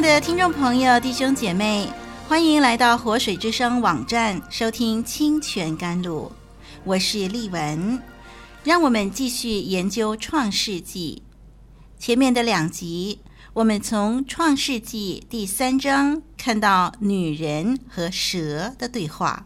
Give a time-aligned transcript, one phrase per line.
[0.00, 1.86] 的听众朋友、弟兄姐妹，
[2.26, 6.32] 欢迎来到活水之声网站收听清泉甘露。
[6.84, 8.00] 我是丽文，
[8.64, 11.22] 让我们继续研究创世纪。
[11.98, 13.20] 前面的两集，
[13.52, 19.44] 我们从创世纪第三章看到女人和蛇的对话。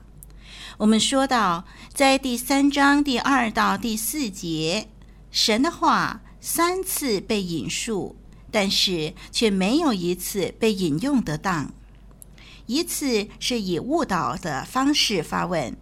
[0.79, 4.87] 我们说到，在第三章第二到第四节，
[5.33, 8.15] 神的话三次被引述。
[8.55, 11.75] 但是却没有一次被引用得当，
[12.67, 15.77] 一次是以误导的方式发问，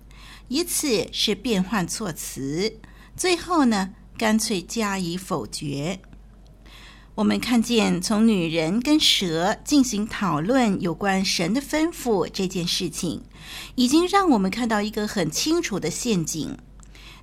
[0.49, 2.79] 一次是变换措辞，
[3.15, 6.01] 最后呢，干脆加以否决。
[7.17, 13.21] 我们看见从女人跟蛇进行讨论有关神的吩咐这件事情，
[13.75, 16.57] 已经让我们看到一个很清楚的陷阱，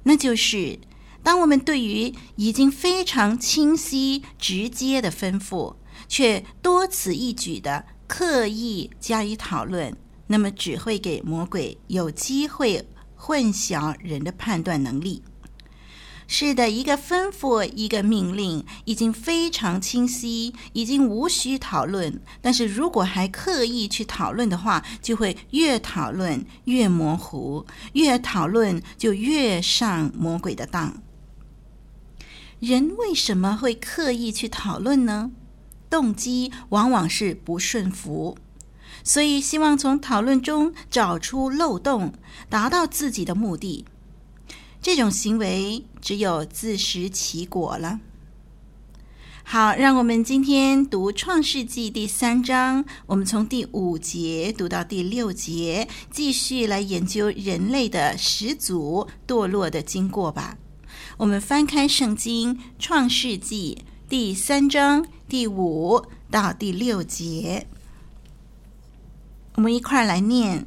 [0.04, 0.78] 那就是。
[1.22, 5.76] 当我们对于已经非常清晰、直接的吩咐，
[6.08, 9.96] 却多此一举的刻意加以讨论，
[10.28, 15.24] 那么只会给魔鬼有机会混淆人的判断能力。
[16.32, 22.22] 是的，一个吩咐、一个命令已经非常清晰，已经无需讨论。
[22.40, 31.02] 但是如果还刻意去讨论的话，就会越讨论越模糊，越讨论就越上魔鬼的当。
[32.60, 35.32] 人为什么会刻意去讨论呢？
[35.90, 38.38] 动机往往是不顺服，
[39.04, 42.14] 所以希望从讨论中找出漏洞，
[42.50, 43.86] 达到自己的目的。
[44.82, 48.02] 这种行为只有自食其果了。
[49.44, 60.58] 好，让我们今天读《创世纪》第三章，我们从第五节读到第六节，继续来研究人类的始祖堕落的经过吧。
[61.20, 67.68] 我们翻开圣经《创世纪》第三章第五到第六节，
[69.56, 70.66] 我们一块来念。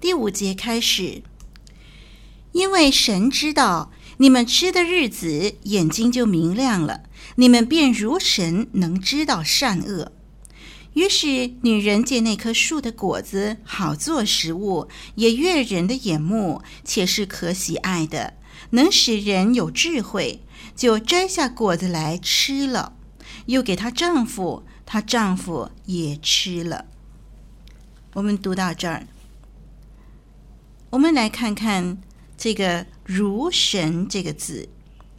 [0.00, 1.24] 第五节开始，
[2.52, 7.02] 因为神知道你们吃的日子，眼睛就明亮了，
[7.34, 10.12] 你们便如神，能知道善恶。
[10.92, 14.86] 于是女人见那棵树的果子好做食物，
[15.16, 18.34] 也悦人的眼目，且是可喜爱的。
[18.72, 20.42] 能使人有智慧，
[20.76, 22.94] 就摘下果子来吃了，
[23.46, 26.86] 又给她丈夫，她丈夫也吃了。
[28.14, 29.06] 我们读到这儿，
[30.90, 31.98] 我们来看看
[32.36, 34.68] 这个“如神”这个字，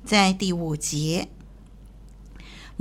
[0.05, 1.29] 在第五节。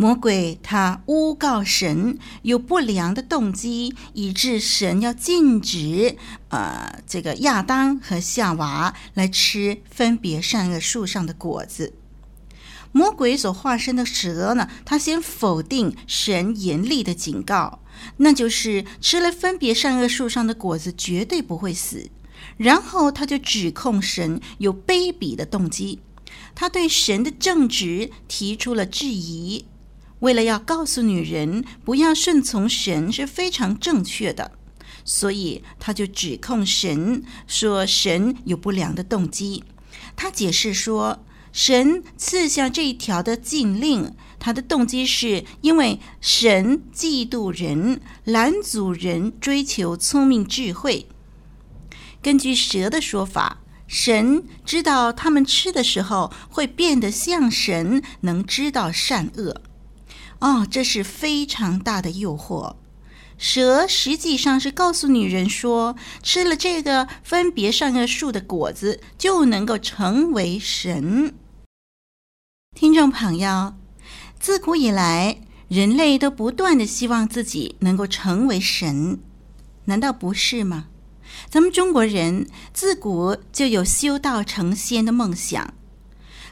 [0.03, 6.17] 魔鬼他诬告神有不良的动机，以致神要禁止
[6.49, 11.95] 呃这个亚当和夏娃来吃分别善恶树上的果子。
[12.91, 17.79] 魔鬼所化身的蛇呢，他先否定神严厉的警告，
[18.17, 22.11] 那就是吃了分别善恶树上的果子绝对不会死。
[22.57, 26.01] 然后他就指控神有卑鄙的动机，
[26.57, 29.67] 他对神的正直提出了质疑。
[30.23, 34.53] 为了要告诉女人不要顺从神是非常正确的，
[35.05, 39.65] 所以他就指控神说神有不良的动机。
[40.15, 51.09] 他解释说，神赐下这一条的禁令，他的动机是因为神嫉妒人，拦阻人追求聪明智慧。
[52.23, 53.59] 根据蛇的说法，
[53.89, 59.63] 神知道他们吃的时候会变得像神，能知道善恶。
[60.43, 62.75] 哦，这是非常大的诱惑。
[63.39, 71.33] 蛇实际上是告诉女人说，吃了这个分别善恶树的果子，就能够成为神。
[72.75, 73.75] 听众朋友，
[74.41, 79.21] 自古以来，人类都不断的希望自己能够成为神，
[79.85, 80.89] 难道不是吗？
[81.49, 85.73] 咱们中国人自古就有修道成仙的梦想。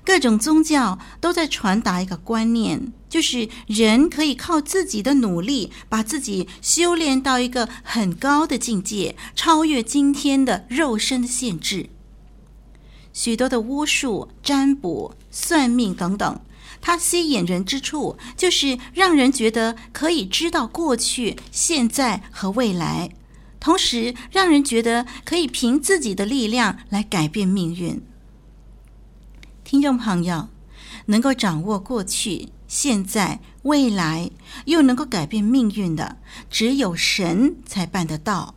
[0.04, 11.90] 各种宗教都在传达一个观念，就是人可以靠自己的努力，把自己修炼到一个很高的境界，超越今天的肉身的限制。
[13.12, 16.40] 许多的巫术、占卜、算命等等，
[16.80, 23.10] 它吸引人之处，就是让人觉得可以知道过去、现在和未来，
[23.58, 28.00] 同时让人觉得可以凭自己的力量来改变命运。
[29.70, 30.48] 听众朋友，
[31.06, 34.28] 能够掌握过去、现在、未来，
[34.64, 36.16] 又能够改变命运的，
[36.50, 38.56] 只有神才办得到。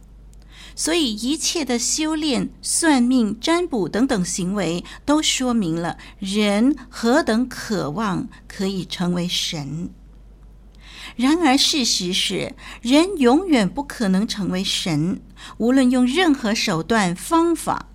[0.75, 9.91] 所以，一切的修炼、算命、占卜等等行为，都说明了人何等渴望可以成为神。
[11.15, 15.21] 然而，事实是，人永远不可能成为神，
[15.59, 17.89] 无论用任何手段方法。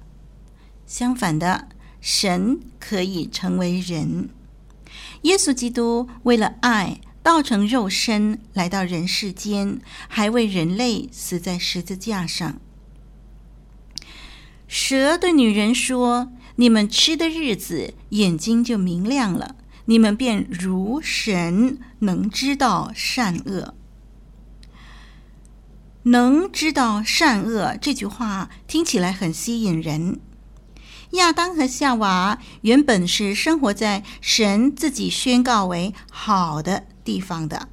[0.86, 1.70] 相反的。
[2.00, 4.30] 神可以成为人，
[5.22, 12.60] 耶稣基督为了爱，道成肉身来到人世间，还为人类死在十字架上。
[14.66, 19.56] 蛇对女人说：“你们吃的日子，眼睛就明亮了，
[19.86, 23.74] 你们便如神，能知道善恶。”
[26.04, 30.20] 能知道善恶这句话听起来很吸引人。
[31.12, 37.68] 亚当和夏娃原本是生活在神自己宣告为好的地方的，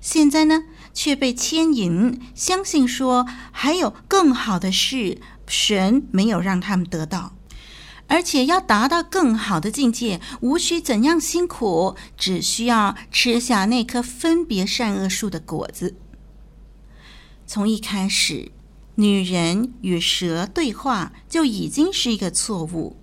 [0.00, 7.36] 现在呢，却被牵引，相信说还有更好的事，神没有让他们得到，
[8.06, 15.96] 而且要达到更好的境界，无需怎样辛苦，只需要吃下那棵分别善恶树的果子。
[17.46, 18.52] 从一开始。
[19.00, 22.98] 女人与蛇对话就已经是一个错误，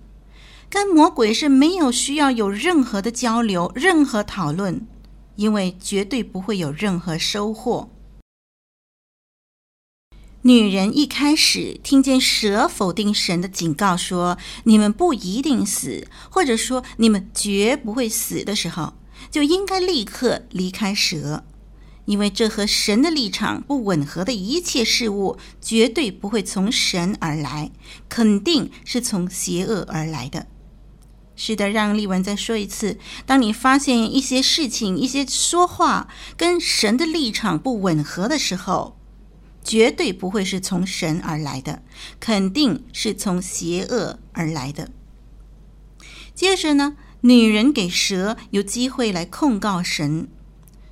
[0.70, 4.86] 跟魔鬼是没有需要有任何的交流、任何讨论，
[5.34, 7.90] 因为绝对不会有任何收获。
[10.42, 18.92] 女人一开始听见蛇否定神的警告，说“你们不一定死”，或者说“你们绝不会死”的时候，
[19.32, 21.42] 就应该立刻离开蛇。
[22.08, 27.70] 因为这和神的立场不吻合的一切事物，绝对不会从神而来，
[28.08, 30.46] 肯定是从邪恶而来的。
[31.36, 38.96] 是的，让丽文再说一次：当你发现一些事情、一些说话跟神的立场不吻合的时候，
[39.62, 41.82] 绝对不会是从神而来的，
[42.18, 44.90] 肯定是从邪恶而来的。
[46.34, 50.28] 接着呢，女人给蛇有机会来控告神。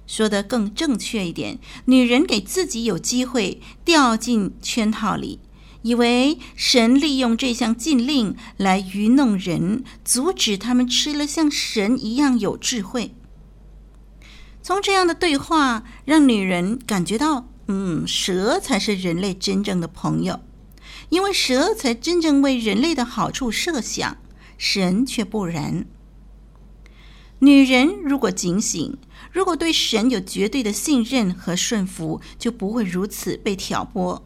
[0.06, 5.40] 说得更正确一点，女人给自己有机会掉进圈套里，
[5.82, 13.14] 以为神利用这项禁令来愚弄人，阻止他们吃了像神一样有智慧。
[14.62, 20.40] 从这样的对话，让女人感觉到，嗯，蛇才是人类真正的朋友，
[21.08, 24.16] 因为蛇才真正为人类的好处设想，
[24.58, 25.86] 神却不然。
[27.40, 28.96] 女人如果警醒，
[29.30, 34.24] 如果对神有绝对的信任和顺服，就不会如此被挑拨。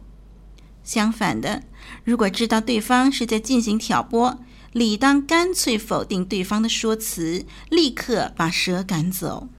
[0.83, 1.63] 相反的，
[2.05, 4.39] 如果知道对方是在进行挑拨，
[4.71, 9.49] 理当干脆否定对方的说辞，立刻把蛇赶走。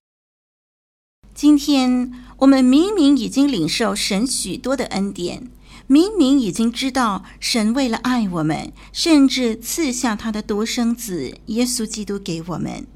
[1.34, 5.50] 今天我们明明已经领受神许多的恩典，
[5.86, 12.86] 明明已经知道神为了爱我们，甚至赐下他的独生子耶稣基督给我们。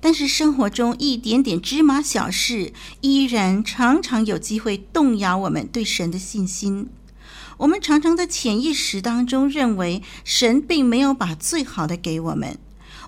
[0.00, 6.88] 但是生活中一点点芝麻小事，依然常常有机会动摇我们对神的信心。
[7.58, 12.58] 我们常常在潜意识当中认为神并没有把最好的给我们，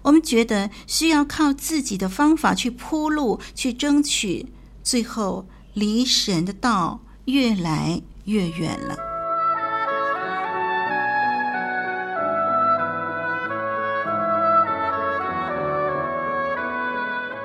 [0.03, 4.47] 我们觉得需要靠自己的方法去铺路、去争取，
[4.83, 9.12] 最后离神的道越来越远了。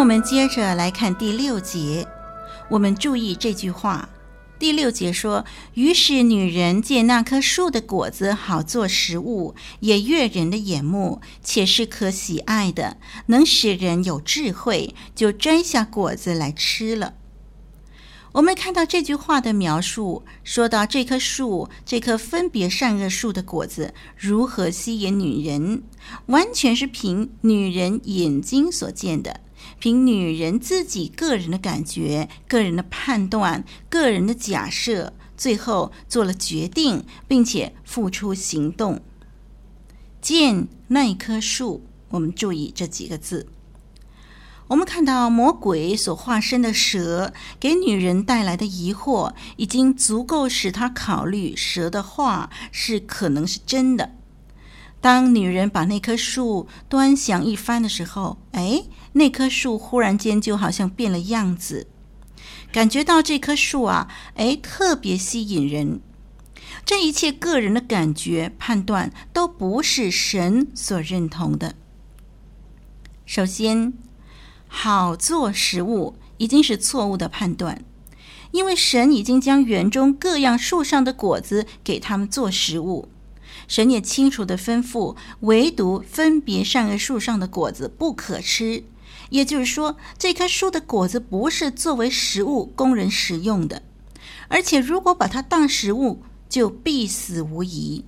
[0.00, 2.08] 我们接着来看第六节。
[2.70, 4.08] 我们注意这句话：
[4.58, 17.12] 第六节说，于是女人见那棵树的果子好做食物，也悦人的眼目，且是可喜爱的，能使人有智慧，就摘下果子来吃了。
[18.32, 25.82] 我们看到这句话的描述，说到这棵树，这棵分别善恶树的果子如何吸引女人，
[26.28, 29.40] 完全是凭女人眼睛所见的。
[29.78, 39.00] 凭女人自己个人的感觉、个人的判断、个人的假设，最后做了决定，并且付出行动。
[40.20, 43.48] 见那一棵树，我们注意这几个字。
[44.68, 54.14] 我们看到魔鬼所化身的蛇给女人带来的疑惑，已经足够使她考虑蛇的话是可能是真的。
[55.00, 61.86] 当女人把那棵树端详一番的时候，哎，那棵树忽然间就好像变了样子，
[62.70, 66.00] 感觉到这棵树啊，哎，特别吸引人。
[66.84, 71.74] 这一切个人的感觉判断都不是神所认同的。
[73.24, 73.94] 首先，
[74.68, 77.84] 好做食物已经是错误的判断，
[78.50, 83.08] 因为神已经将园中各样树上的果子给他们做食物。
[83.70, 88.82] 神也清楚地吩咐，唯独分别善恶树上的果子不可吃。
[89.28, 93.82] 也就是说，这棵树的果子不是作为食物供人食用的，
[94.48, 98.04] 而且如果把它当食物，就必死无疑。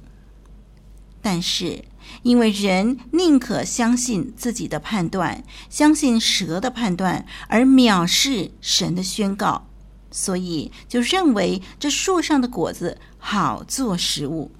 [1.20, 1.84] 但是，
[2.24, 9.68] 因为人宁可相信自己的判断，相信蛇的判断，而藐视神的宣告，
[10.10, 14.50] 所以就认为这树上的果子好做食物。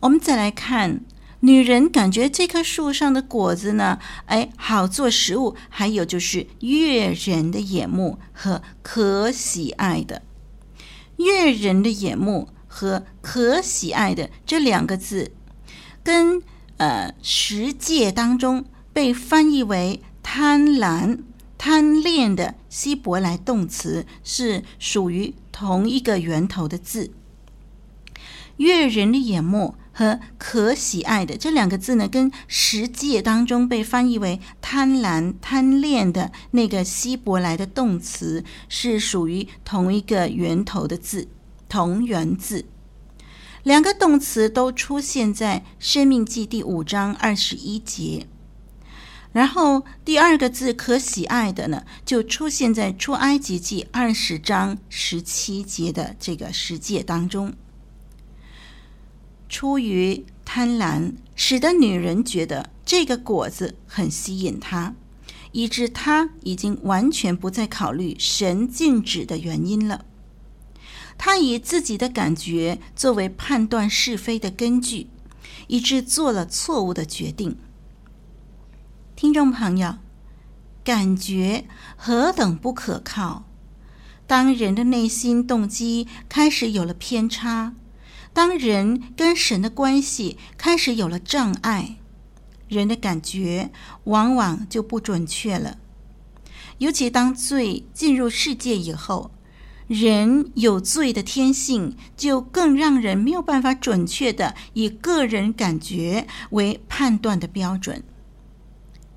[0.00, 1.00] 我们再来看，
[1.40, 10.22] 女人感觉这棵树上的果子呢，哎，好做食物，还有就是悦人的眼目和可喜爱的。
[11.16, 15.32] 悦人的眼目和可喜爱的这两个字，
[16.04, 16.42] 跟
[16.76, 21.20] 呃十诫当中被翻译为贪婪、
[21.56, 27.12] 贪恋的希伯来动词是属于同一个源头的字。
[28.58, 29.74] 悦人的眼目。
[29.98, 41.28] 和可喜爱的这两个字呢，跟十诫当中被翻译为贪婪、贪恋的那个希伯来的动词是属于同一个源头的字，
[41.66, 42.66] 同源字。
[43.62, 48.26] 两个动词都出现在《生命记》第五章二十一节，
[49.32, 57.54] 然后第二个字可喜爱的呢，就出现在《出埃及记》二十章十七节的这个十诫当中。
[59.48, 64.94] 出于贪婪，使得女人觉得这个果子很吸引她，
[65.52, 70.04] 以致她已经完全不再考虑神禁止的原因了。
[71.18, 75.08] 她以自己的感觉作为判断是非的根据，
[75.68, 77.56] 以致做了错误的决定。
[79.14, 79.96] 听众朋友，
[80.84, 81.64] 感觉
[81.96, 83.44] 何等不可靠！
[84.26, 87.74] 当人的内心动机开始有了偏差。
[88.36, 91.96] 当人跟神的关系开始有了障碍，
[92.68, 93.70] 人的感觉
[94.04, 95.78] 往往就不准确了。
[96.76, 99.30] 尤其当罪进入世界以后，
[99.86, 108.04] 人有罪的天性，就更让人没有办法准确地以个人感觉为判断的标准。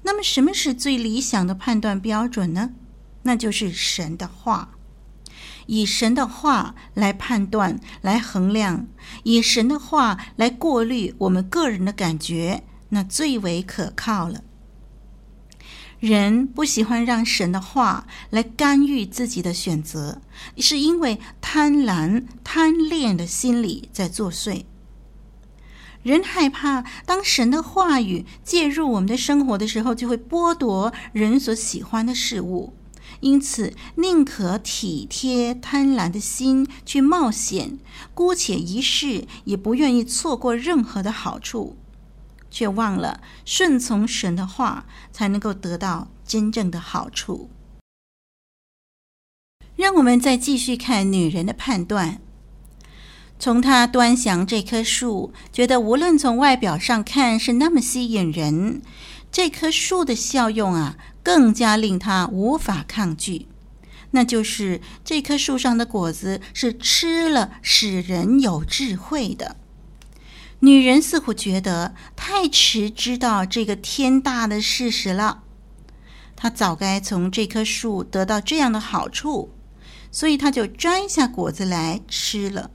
[0.03, 2.71] 那么，什么是最理想的判断标准呢？
[3.23, 4.78] 那就是神的话。
[5.69, 8.87] 以神的话来判断、来衡量，
[9.21, 14.43] 以神的话来过滤我们个人的感觉，那最为可靠了。
[15.99, 20.23] 人不喜欢让神的话来干预自己的选择，
[20.57, 24.65] 是因为贪婪、贪恋的心理在作祟。
[26.01, 32.73] 人害怕当神的话语介入我们的生活的时候，就会剥夺人所喜欢的事物。
[33.21, 37.77] 因此宁可体贴贪婪的心去冒险，
[38.13, 41.75] 姑且一试，也不愿意错过任何的好处，
[42.49, 47.49] 却忘了顺从神的话，才能够得到真正的好处。
[49.75, 52.19] 让我们再继续看女人的判断。
[53.41, 58.81] 从她端详这棵树，觉得无论从外表上看是那么吸引人，
[59.31, 63.47] 这棵树的效用啊，更加令她无法抗拒。
[64.11, 69.55] 那就是这棵树上的果子是吃了使人有智慧的。
[70.61, 75.43] 女人似乎觉得太迟知道这个天大的事实了，
[76.35, 79.53] 她早该从这棵树得到这样的好处，
[80.11, 82.71] 所以她就摘下果子来吃了。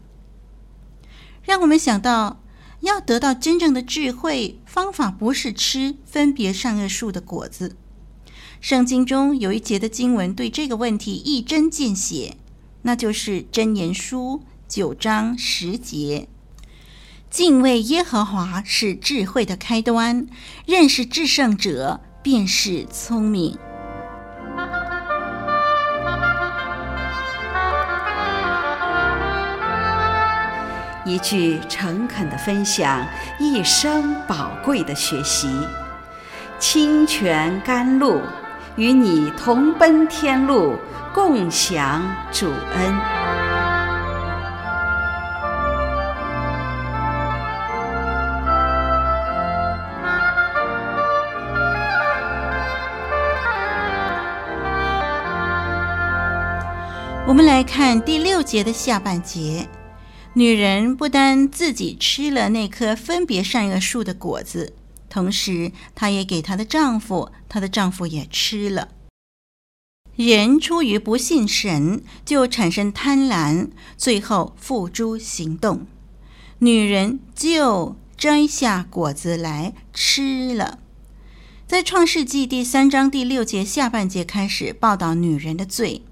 [1.43, 2.41] 让我们想到，
[2.85, 7.77] 要得到真正的智慧，方法不是吃分别善恶树的果子。
[8.61, 12.37] 圣经中有一节的经文对这个问题一针见血，
[12.83, 16.29] 那就是《箴言书》九章十节
[17.31, 20.27] ：“敬畏耶和华是智慧的开端，
[20.67, 23.59] 认识至圣者便是聪明。”
[31.15, 33.07] 一句诚恳的分享，
[33.39, 35.49] 一生宝贵的学习。
[36.59, 38.21] 清泉甘露，
[38.75, 40.77] 与你同奔天路，
[41.13, 42.03] 共享
[42.33, 42.95] 主恩。
[57.25, 59.65] 我们来看第六节的下半节。
[60.37, 64.75] 女人不单自己吃了那棵分别善恶树的果子，
[65.09, 68.89] 同时她也给她的丈夫，她的丈夫也吃了。
[70.17, 75.87] 人出于不信神，就产生贪婪，最后付诸行动。
[76.59, 80.81] 女人就摘下果子来吃了。
[81.67, 86.03] 在创世纪第三章第六节下半节开始报道女人的罪。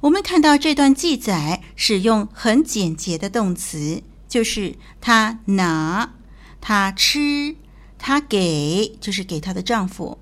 [0.00, 6.14] 我们看到这段记载使用很简洁的动词，就是她拿、
[6.58, 7.54] 她吃、
[7.98, 10.18] 她给，就是给她的丈夫，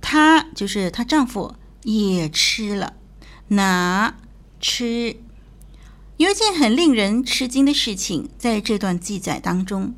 [0.00, 2.94] 她就是她丈夫也吃了，
[3.48, 4.16] 拿、
[4.60, 5.16] 吃。
[6.18, 9.94] 有一件很令人吃惊的事情，在这段记载当中，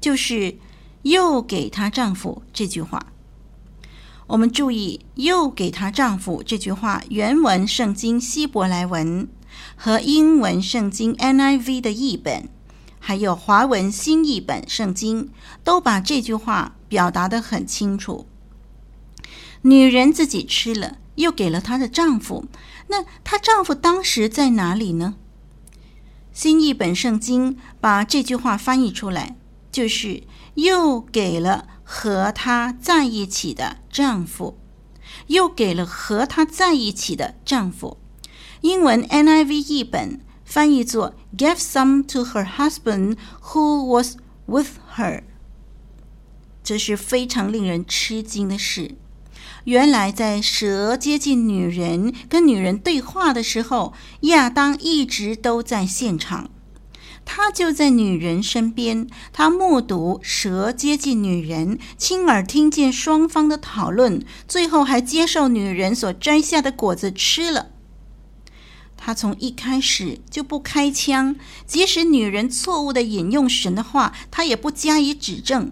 [0.00, 0.58] 就是
[1.02, 3.12] 又给她丈夫这句话。
[4.28, 9.26] 我们注意，又给她丈夫这句话，原文圣经希伯来文
[9.74, 12.46] 和英文圣经 NIV 的译本，
[12.98, 15.30] 还有华文新译本圣经，
[15.64, 18.26] 都把这句话表达得很清楚。
[19.62, 22.44] 女人自己吃了，又给了她的丈夫，
[22.88, 25.14] 那她丈夫当时在哪里呢？
[26.34, 29.36] 新译本圣经把这句话翻译出来，
[29.72, 31.66] 就是又给了。
[31.90, 34.58] 和她在一起的丈夫，
[35.28, 37.96] 又给了和她在一起的丈夫。
[38.60, 45.22] 英文 NIV 译本翻译作 “gave some to her husband who was with her”。
[46.62, 48.96] 这是非常令人吃惊的事。
[49.64, 56.50] 原来，在蛇接近女人、跟女人对话的时候，亚当一直都在现场。
[57.30, 67.66] 他就在女人身边，他目睹蛇接近女人，亲耳听见双方的讨论，最后还接受女人所摘下的果子吃了。
[68.96, 71.36] 他从一开始就不开枪，
[71.66, 75.70] 即使女人错误地引用神的话，他也不加以指正。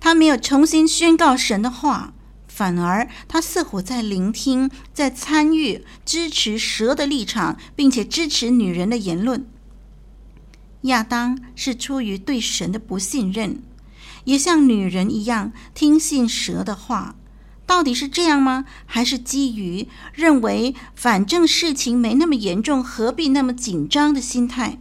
[0.00, 2.14] 他没有重新宣告神的话，
[2.48, 9.46] 反而他似乎在聆听，在参与，支持蛇的立场，并且支持女人的言论。
[10.84, 13.62] 亚当是出于对神的不信任，
[14.24, 17.16] 也像女人一样听信蛇的话。
[17.66, 18.66] 到底是这样吗？
[18.84, 24.78] 还是基于认为反正事情没那么严重，何必那么紧张的心态？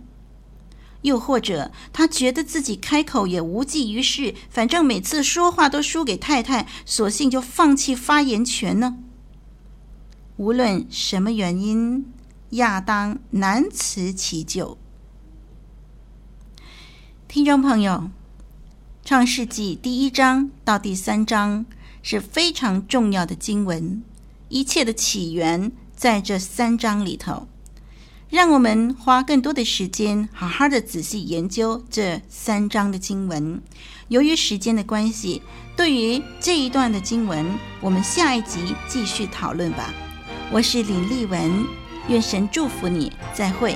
[1.03, 8.97] 又或者他觉得自己开口也无济于事，反正每次说话都输给太太，索性就放弃发言权呢？
[10.35, 12.05] 无论什么原因，
[12.51, 14.77] 亚当难辞其咎。
[17.33, 17.93] 听众朋友，
[19.03, 21.65] 《创世纪》第一章到第三章
[22.03, 24.03] 是非常重要的经文，
[24.49, 27.47] 一切的起源在这三章里头。
[28.29, 33.59] 让我们花更多的时间，好好的仔细研究这三章的经文。
[34.09, 35.41] 由于时间的关系，
[35.75, 37.43] 对于这一段的经文，
[37.81, 39.91] 我们下一集继续讨论吧。
[40.51, 41.65] 我是林丽文，
[42.09, 43.75] 愿神祝福你，再会。